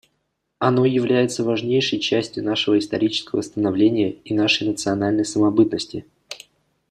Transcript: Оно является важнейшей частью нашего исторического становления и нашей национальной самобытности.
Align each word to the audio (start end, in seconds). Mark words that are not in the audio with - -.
Оно 0.57 0.83
является 0.85 1.43
важнейшей 1.43 1.99
частью 1.99 2.43
нашего 2.43 2.79
исторического 2.79 3.41
становления 3.41 4.09
и 4.09 4.33
нашей 4.33 4.67
национальной 4.67 5.25
самобытности. 5.25 6.07